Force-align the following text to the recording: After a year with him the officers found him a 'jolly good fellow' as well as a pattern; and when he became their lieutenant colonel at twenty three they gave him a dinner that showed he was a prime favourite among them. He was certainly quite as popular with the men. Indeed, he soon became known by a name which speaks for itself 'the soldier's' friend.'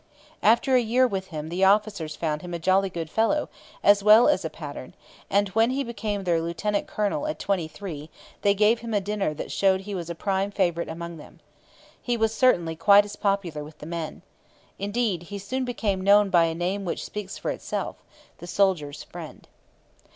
After 0.41 0.75
a 0.75 0.81
year 0.81 1.05
with 1.05 1.27
him 1.27 1.49
the 1.49 1.63
officers 1.63 2.15
found 2.15 2.41
him 2.41 2.55
a 2.55 2.57
'jolly 2.57 2.89
good 2.89 3.07
fellow' 3.07 3.49
as 3.83 4.01
well 4.01 4.27
as 4.27 4.43
a 4.43 4.49
pattern; 4.49 4.95
and 5.29 5.49
when 5.49 5.69
he 5.69 5.83
became 5.83 6.23
their 6.23 6.41
lieutenant 6.41 6.87
colonel 6.87 7.27
at 7.27 7.37
twenty 7.37 7.67
three 7.67 8.09
they 8.41 8.55
gave 8.55 8.79
him 8.79 8.95
a 8.95 8.99
dinner 8.99 9.35
that 9.35 9.51
showed 9.51 9.81
he 9.81 9.93
was 9.93 10.09
a 10.09 10.15
prime 10.15 10.49
favourite 10.49 10.89
among 10.89 11.17
them. 11.17 11.39
He 12.01 12.17
was 12.17 12.33
certainly 12.33 12.75
quite 12.75 13.05
as 13.05 13.15
popular 13.15 13.63
with 13.63 13.77
the 13.77 13.85
men. 13.85 14.23
Indeed, 14.79 15.21
he 15.21 15.37
soon 15.37 15.65
became 15.65 16.01
known 16.01 16.31
by 16.31 16.45
a 16.45 16.55
name 16.55 16.83
which 16.83 17.05
speaks 17.05 17.37
for 17.37 17.51
itself 17.51 17.97
'the 18.39 18.47
soldier's' 18.47 19.03
friend.' 19.03 19.47